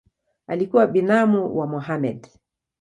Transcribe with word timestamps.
Alikuwa 0.47 0.87
binamu 0.87 1.57
wa 1.59 1.67
Mohamed. 1.67 2.27